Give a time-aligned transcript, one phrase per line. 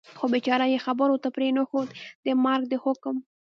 [0.17, 1.89] خو بېچاره یې خبرو ته پرېنښود،
[2.25, 3.15] د مرګ د حکم.